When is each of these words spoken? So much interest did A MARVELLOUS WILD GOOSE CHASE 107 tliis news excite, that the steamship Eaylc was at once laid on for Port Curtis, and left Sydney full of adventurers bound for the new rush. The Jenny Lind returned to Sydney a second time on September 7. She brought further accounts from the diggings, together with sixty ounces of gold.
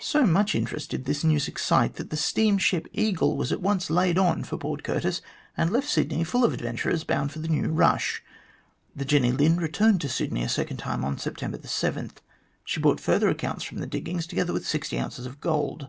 So 0.00 0.26
much 0.26 0.56
interest 0.56 0.90
did 0.90 1.02
A 1.02 1.02
MARVELLOUS 1.02 1.22
WILD 1.22 1.34
GOOSE 1.34 1.44
CHASE 1.54 1.70
107 1.70 1.86
tliis 1.86 1.86
news 1.86 1.94
excite, 1.94 1.94
that 1.94 2.10
the 2.10 2.16
steamship 2.20 2.92
Eaylc 2.94 3.36
was 3.36 3.52
at 3.52 3.62
once 3.62 3.90
laid 3.90 4.18
on 4.18 4.42
for 4.42 4.58
Port 4.58 4.82
Curtis, 4.82 5.22
and 5.56 5.70
left 5.70 5.88
Sydney 5.88 6.24
full 6.24 6.42
of 6.44 6.52
adventurers 6.52 7.04
bound 7.04 7.30
for 7.30 7.38
the 7.38 7.46
new 7.46 7.68
rush. 7.68 8.24
The 8.96 9.04
Jenny 9.04 9.30
Lind 9.30 9.62
returned 9.62 10.00
to 10.00 10.08
Sydney 10.08 10.42
a 10.42 10.48
second 10.48 10.78
time 10.78 11.04
on 11.04 11.16
September 11.16 11.60
7. 11.62 12.10
She 12.64 12.80
brought 12.80 12.98
further 12.98 13.28
accounts 13.28 13.62
from 13.62 13.78
the 13.78 13.86
diggings, 13.86 14.26
together 14.26 14.52
with 14.52 14.66
sixty 14.66 14.98
ounces 14.98 15.26
of 15.26 15.40
gold. 15.40 15.86